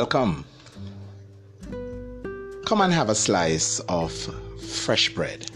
[0.00, 0.44] Welcome.
[2.66, 4.12] Come and have a slice of
[4.62, 5.50] fresh bread.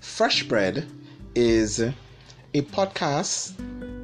[0.00, 0.84] Fresh Bread
[1.36, 1.92] is a
[2.76, 3.54] podcast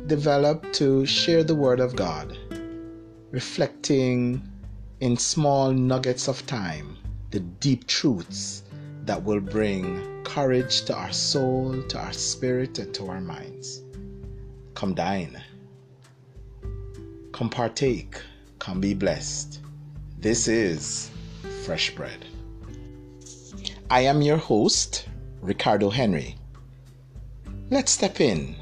[0.07, 2.39] developed to share the Word of God,
[3.32, 4.40] reflecting
[5.00, 6.99] in small nuggets of time
[7.32, 8.62] the deep truths
[9.07, 13.82] that will bring courage to our soul, to our spirit, and to our minds.
[14.75, 15.43] Come dine.
[17.40, 18.21] Come partake.
[18.58, 19.61] Come be blessed.
[20.18, 21.11] This is
[21.64, 22.26] Fresh Bread.
[23.89, 25.08] I am your host,
[25.40, 26.36] Ricardo Henry.
[27.71, 28.57] Let's step in.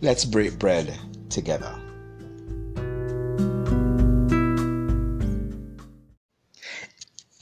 [0.00, 0.98] Let's break bread
[1.28, 1.72] together.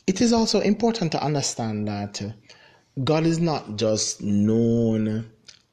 [0.07, 2.23] It is also important to understand that
[3.03, 5.31] God is not just known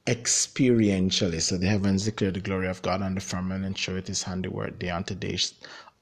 [0.09, 1.39] experientially.
[1.39, 4.89] So the heavens declare the glory of God, and the firmament showeth his handiwork day
[4.89, 5.37] unto day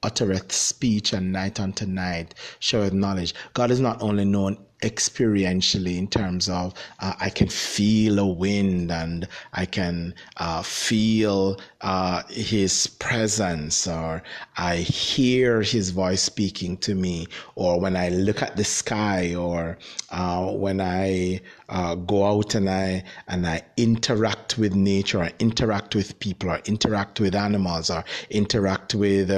[0.02, 3.34] uttereth speech and night unto night showeth knowledge.
[3.52, 8.92] God is not only known experientially in terms of uh, I can feel a wind
[8.92, 14.22] and I can uh, feel uh, his presence or
[14.56, 19.78] I hear his voice speaking to me or when I look at the sky or
[20.10, 25.94] uh, when I uh, go out and I and I interact with nature or interact
[25.94, 29.30] with people or interact with animals or interact with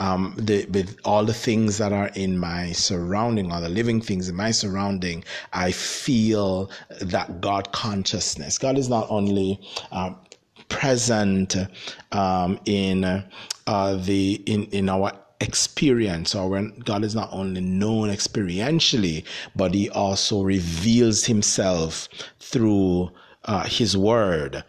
[0.00, 4.28] um, the with all the things that are in my surrounding or the living things
[4.28, 8.58] in my surrounding surrounding, I feel that God consciousness.
[8.58, 9.60] God is not only
[9.92, 10.14] uh,
[10.68, 11.56] present
[12.12, 18.08] um, in uh, the in in our experience or when God is not only known
[18.08, 22.08] experientially, but he also reveals himself
[22.40, 23.10] through
[23.48, 24.62] uh, his word.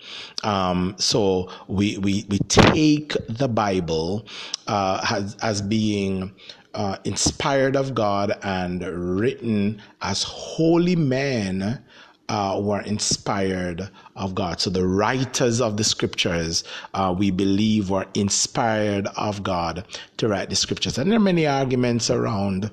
[0.44, 4.26] Um, so we, we, we take the Bible
[4.68, 6.34] uh, as, as being
[6.74, 11.84] uh, inspired of God and written as holy men
[12.30, 14.62] uh, were inspired of God.
[14.62, 16.64] So the writers of the scriptures,
[16.94, 19.86] uh, we believe, were inspired of God
[20.18, 20.98] to write the scriptures.
[20.98, 22.72] And there are many arguments around.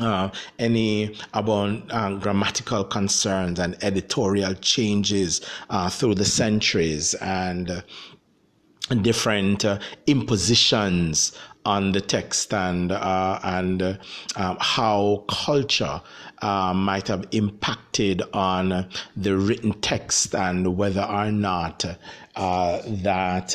[0.00, 7.82] Uh, any about uh, grammatical concerns and editorial changes uh, through the centuries and
[9.02, 11.32] different uh, impositions
[11.64, 13.96] on the text and uh, and uh,
[14.58, 16.00] how culture
[16.40, 21.84] uh, might have impacted on the written text and whether or not
[22.36, 23.54] uh, that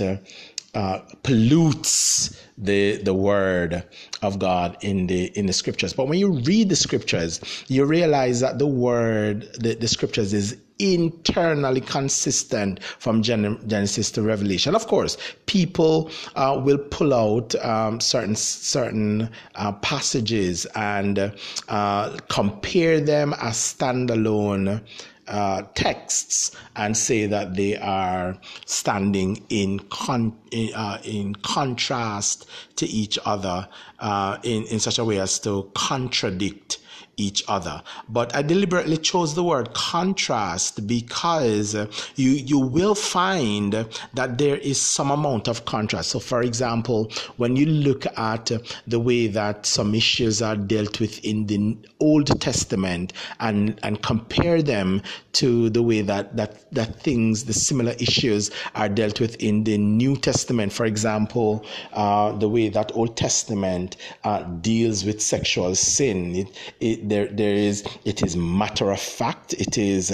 [0.73, 3.84] uh, pollutes the the word
[4.22, 5.94] of God in the in the scriptures.
[5.94, 10.57] But when you read the scriptures, you realize that the word, the, the scriptures is
[10.79, 14.75] internally consistent from Genesis to Revelation.
[14.75, 21.34] Of course, people uh, will pull out um, certain certain uh, passages and
[21.69, 24.81] uh, compare them as standalone
[25.28, 32.85] uh, texts and say that they are standing in con- in, uh, in contrast to
[32.88, 33.67] each other
[34.00, 36.79] uh, in in such a way as to contradict
[37.18, 37.81] each other.
[38.09, 41.76] But I deliberately chose the word contrast because
[42.16, 46.09] you you will find that there is some amount of contrast.
[46.09, 48.52] So for example, when you look at
[48.88, 54.62] the way that some issues are dealt with in the Old Testament and and compare
[54.62, 55.02] them
[55.34, 59.78] to the way that that that things the similar issues are dealt with in the
[59.78, 66.36] New Testament, for example, uh, the way that Old Testament uh, deals with sexual sin,
[66.36, 66.48] it,
[66.84, 70.12] it there there is it is matter of fact it is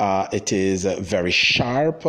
[0.00, 2.04] uh, it is very sharp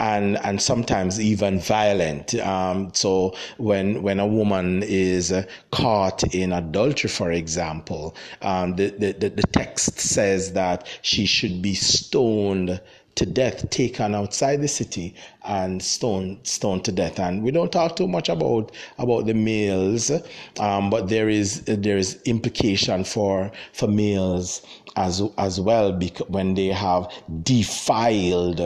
[0.00, 2.34] and and sometimes even violent.
[2.34, 5.32] Um, so when when a woman is
[5.70, 11.74] caught in adultery for example um, the, the the text says that she should be
[11.74, 12.80] stoned
[13.14, 15.14] to death, taken outside the city
[15.44, 17.18] and stoned stoned to death.
[17.18, 20.10] And we don't talk too much about about the males,
[20.58, 24.62] um, but there is there is implication for for males
[24.96, 27.10] as as well because when they have
[27.42, 28.60] defiled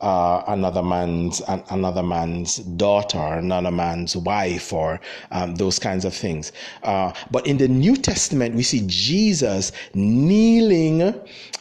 [0.00, 5.00] uh, another man's another man's daughter, another man's wife, or
[5.30, 6.52] um, those kinds of things.
[6.82, 10.81] Uh, but in the New Testament, we see Jesus kneeling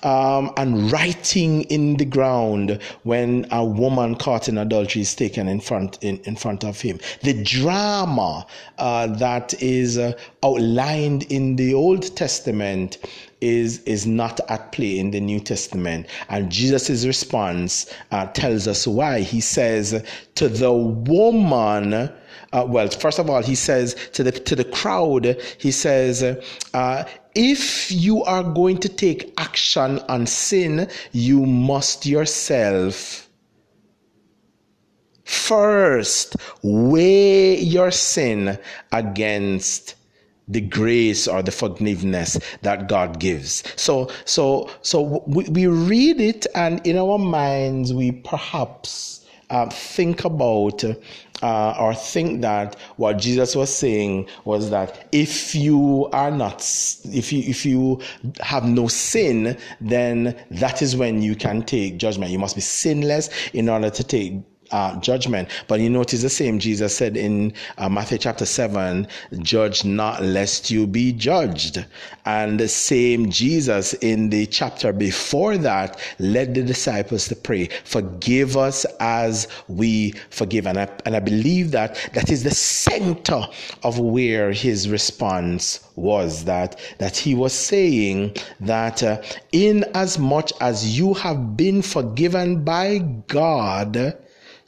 [0.03, 5.59] um, and writing in the ground when a woman caught in adultery is taken in
[5.59, 6.99] front in, in front of him.
[7.21, 8.45] The drama
[8.77, 10.13] uh, that is uh,
[10.43, 12.97] outlined in the Old Testament
[13.41, 18.87] is is not at play in the New Testament, and Jesus' response uh, tells us
[18.87, 19.21] why.
[19.21, 20.03] He says
[20.35, 22.09] to the woman.
[22.53, 26.21] Uh, well, first of all, he says to the to the crowd, he says,
[26.73, 27.03] uh,
[27.35, 33.29] "If you are going to take action on sin, you must yourself
[35.23, 38.57] first weigh your sin
[38.91, 39.95] against."
[40.47, 43.63] the grace or the forgiveness that God gives.
[43.77, 50.25] So, so, so we, we read it, and in our minds, we perhaps uh, think
[50.25, 50.83] about
[51.41, 56.61] uh, or think that what Jesus was saying was that if you are not,
[57.05, 57.99] if you if you
[58.39, 62.31] have no sin, then that is when you can take judgment.
[62.31, 64.33] You must be sinless in order to take
[64.71, 65.49] uh, judgment.
[65.67, 69.07] But you notice the same Jesus said in uh, Matthew chapter 7
[69.39, 71.85] judge not lest you be judged.
[72.25, 78.57] And the same Jesus in the chapter before that led the disciples to pray, forgive
[78.57, 80.67] us as we forgive.
[80.67, 83.41] And I, and I believe that that is the center
[83.83, 89.21] of where his response was that that he was saying that uh,
[89.51, 94.17] in as much as you have been forgiven by God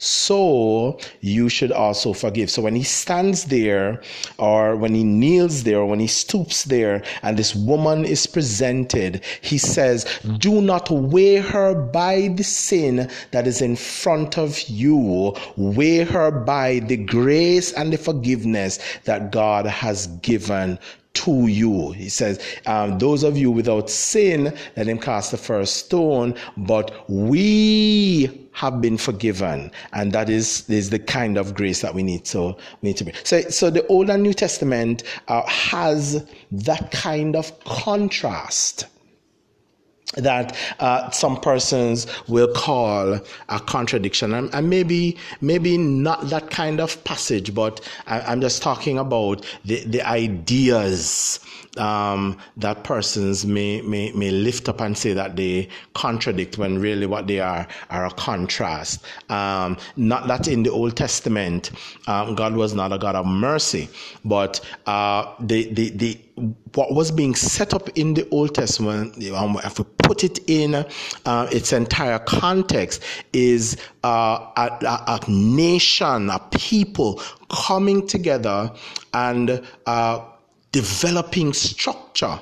[0.04, 2.50] so you should also forgive.
[2.50, 4.02] So when he stands there,
[4.38, 9.24] or when he kneels there, or when he stoops there, and this woman is presented,
[9.40, 10.04] he says,
[10.38, 16.30] Do not weigh her by the sin that is in front of you, weigh her
[16.30, 20.78] by the grace and the forgiveness that God has given
[21.14, 21.92] to you.
[21.92, 27.08] He says, um, Those of you without sin, let him cast the first stone, but
[27.08, 32.24] we have been forgiven, and that is, is the kind of grace that we need
[32.26, 33.12] to we need to be.
[33.24, 38.86] So, so the Old and New Testament uh, has that kind of contrast
[40.16, 46.80] that uh, some persons will call a contradiction and, and, maybe maybe not that kind
[46.80, 51.40] of passage but I, am just talking about the, the ideas
[51.76, 57.06] um, that persons may, may, may lift up and say that they contradict when really
[57.06, 59.04] what they are are a contrast.
[59.30, 61.70] Um, not that in the Old Testament,
[62.06, 63.88] um, God was not a God of mercy,
[64.24, 66.20] but uh, the, the, the,
[66.74, 70.74] what was being set up in the Old Testament, um, if we put it in
[70.74, 73.02] uh, its entire context,
[73.32, 78.72] is uh, a, a, nation, a people coming together
[79.12, 80.24] and uh,
[80.72, 82.38] developing structure.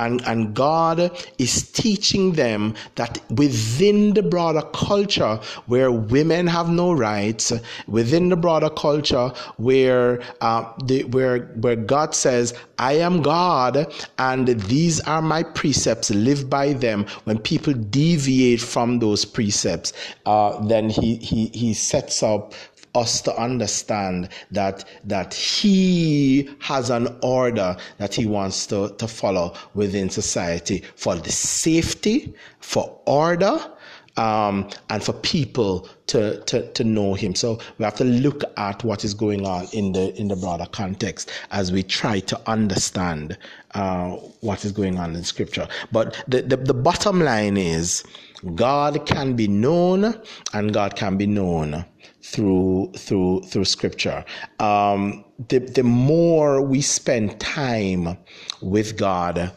[0.00, 0.98] And, and God
[1.38, 7.52] is teaching them that within the broader culture where women have no rights,
[7.86, 14.48] within the broader culture where uh, the, where where God says, "I am God, and
[14.48, 16.10] these are my precepts.
[16.10, 19.92] Live by them." When people deviate from those precepts,
[20.24, 22.54] uh, then he he he sets up
[22.94, 29.54] us to understand that that he has an order that he wants to, to follow
[29.74, 33.60] within society for the safety, for order,
[34.16, 37.34] um, and for people to, to, to know him.
[37.34, 40.66] So we have to look at what is going on in the in the broader
[40.66, 43.38] context as we try to understand
[43.74, 44.10] uh,
[44.40, 45.68] what is going on in scripture.
[45.92, 48.04] But the, the, the bottom line is
[48.54, 50.20] God can be known
[50.52, 51.84] and God can be known
[52.22, 54.24] through through through scripture.
[54.58, 58.18] Um, the, the more we spend time
[58.60, 59.52] with god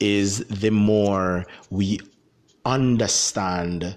[0.00, 2.00] is the more we
[2.64, 3.96] understand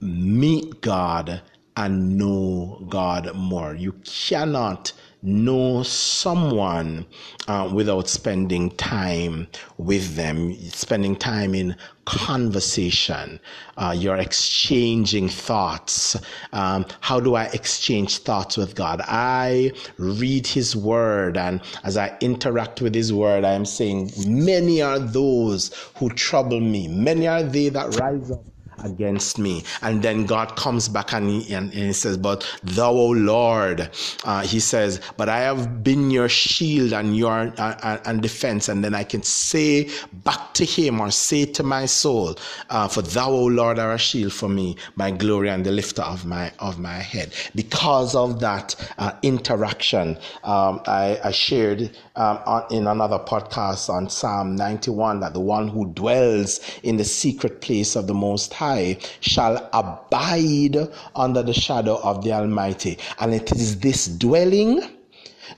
[0.00, 1.42] meet god
[1.76, 3.74] and know god more.
[3.74, 4.92] You cannot
[5.22, 7.06] know someone
[7.48, 13.40] uh, without spending time with them, spending time in conversation.
[13.76, 16.16] Uh, you're exchanging thoughts.
[16.52, 19.02] Um, how do I exchange thoughts with God?
[19.06, 24.82] I read His Word, and as I interact with His Word, I am saying, Many
[24.82, 28.44] are those who trouble me, many are they that rise up
[28.84, 29.64] against me.
[29.82, 33.90] And then God comes back and he, and, and he says, But thou, O Lord,
[34.24, 38.68] uh, he says, But I have been your shield and your uh, uh, and defense.
[38.68, 42.36] And then I can say back to him or say to my soul,
[42.70, 46.02] uh, For thou, O Lord, are a shield for me, my glory and the lifter
[46.02, 47.32] of my of my head.
[47.54, 54.08] Because of that uh, interaction, um, I, I, shared um, on, in another podcast on
[54.08, 58.67] Psalm 91 that the one who dwells in the secret place of the Most High
[58.68, 60.76] High shall abide
[61.16, 62.98] under the shadow of the Almighty.
[63.18, 64.82] And it is this dwelling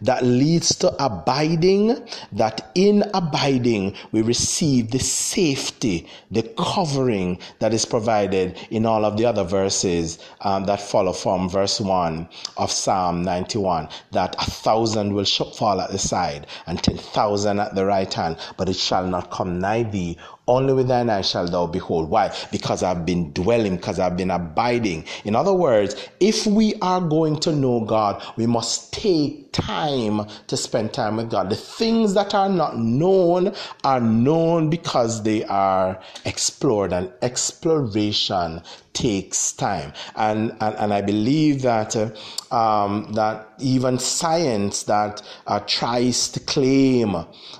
[0.02, 1.96] that leads to abiding,
[2.32, 9.16] that in abiding we receive the safety, the covering that is provided in all of
[9.16, 15.12] the other verses um, that follow from verse 1 of Psalm 91 that a thousand
[15.12, 19.06] will fall at the side and ten thousand at the right hand, but it shall
[19.06, 20.16] not come nigh thee.
[20.50, 22.10] Only with thine eyes shall thou behold.
[22.10, 22.34] Why?
[22.50, 25.04] Because I've been dwelling, because I've been abiding.
[25.24, 30.56] In other words, if we are going to know God, we must take time to
[30.56, 31.50] spend time with God.
[31.50, 33.54] The things that are not known
[33.84, 39.92] are known because they are explored, and exploration takes time.
[40.16, 42.10] And and, and I believe that uh,
[42.52, 47.14] um, that even science that uh, tries to claim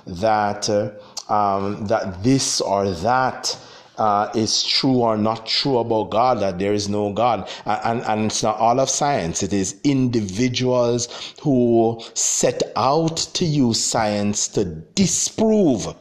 [0.05, 0.69] that.
[0.69, 0.91] Uh,
[1.31, 3.57] um, that this or that
[3.97, 7.49] uh, is true or not true about God, that there is no God.
[7.65, 13.83] And, and it's not all of science, it is individuals who set out to use
[13.83, 15.95] science to disprove.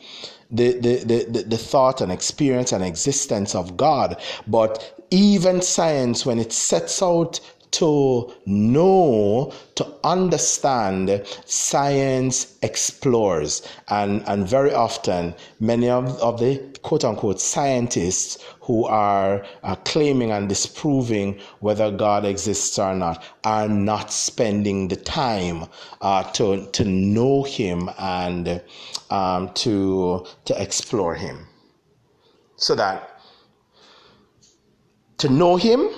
[0.52, 4.20] The, the, the, the thought and experience and existence of God.
[4.49, 7.38] But even science, when it sets out
[7.72, 13.66] to know, to understand, science explores.
[13.88, 20.32] And, and very often, many of, of the quote unquote scientists who are uh, claiming
[20.32, 25.66] and disproving whether God exists or not are not spending the time
[26.00, 28.62] uh, to, to know Him and
[29.10, 31.46] um, to, to explore Him.
[32.56, 33.20] So that
[35.20, 35.90] to know Him,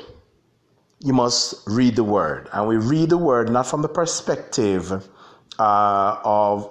[1.05, 2.49] you must read the word.
[2.53, 5.09] And we read the word not from the perspective
[5.59, 6.69] uh, of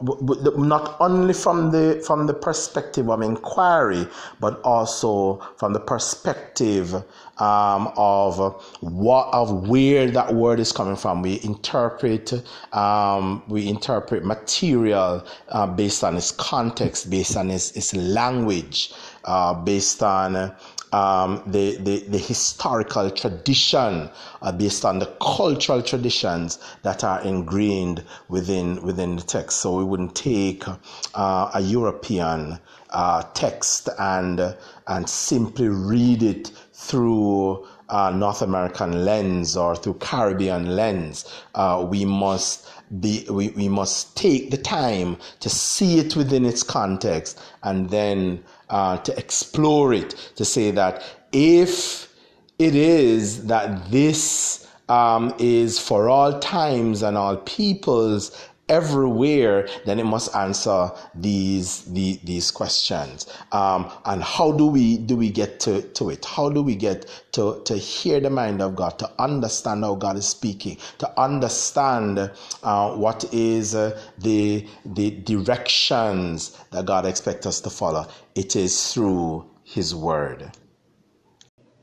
[0.58, 4.08] not only from the from the perspective of inquiry,
[4.40, 6.96] but also from the perspective
[7.38, 8.38] um, of
[8.82, 11.22] what of where that word is coming from.
[11.22, 12.34] We interpret
[12.74, 18.94] um, we interpret material uh, based on its context, based on its, its language,
[19.26, 20.54] uh, based on
[20.92, 24.10] um, the, the, the, historical tradition
[24.42, 29.62] uh, based on the cultural traditions that are ingrained within, within the text.
[29.62, 34.56] So we wouldn't take uh, a European uh, text and,
[34.88, 41.26] and simply read it through uh, North American lens or through Caribbean lens.
[41.56, 42.68] Uh, we must
[43.00, 48.44] be, we, we must take the time to see it within its context and then
[48.72, 52.12] uh, to explore it, to say that if
[52.58, 58.38] it is that this um, is for all times and all peoples
[58.70, 63.28] everywhere, then it must answer these the, these questions.
[63.52, 66.26] Um, and how do we do we get to, to it?
[66.26, 70.18] How do we get to, to hear the mind of God, to understand how God
[70.18, 72.32] is speaking, to understand
[72.64, 78.08] uh, what is uh, the the directions that God expects us to follow?
[78.36, 80.52] It is through His Word.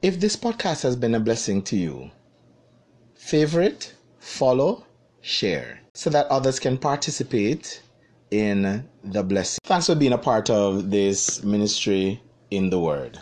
[0.01, 2.11] If this podcast has been a blessing to you,
[3.17, 4.85] favorite, follow,
[5.21, 7.83] share so that others can participate
[8.31, 9.59] in the blessing.
[9.65, 13.19] Thanks for being a part of this ministry in the Word.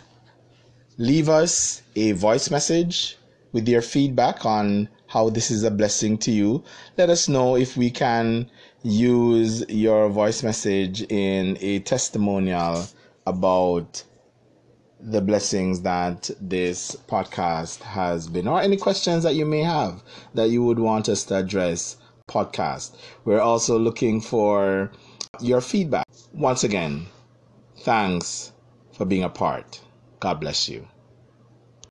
[0.97, 3.17] Leave us a voice message
[3.51, 6.63] with your feedback on how this is a blessing to you.
[6.97, 8.49] Let us know if we can
[8.83, 12.85] use your voice message in a testimonial
[13.25, 14.03] about
[14.99, 20.49] the blessings that this podcast has been, or any questions that you may have that
[20.49, 22.95] you would want us to address podcast.
[23.23, 24.91] We're also looking for
[25.39, 26.05] your feedback.
[26.33, 27.07] Once again,
[27.79, 28.51] thanks
[28.91, 29.79] for being a part.
[30.19, 30.87] God bless you.